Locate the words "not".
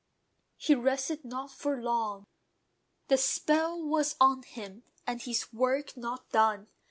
1.23-1.51, 5.95-6.27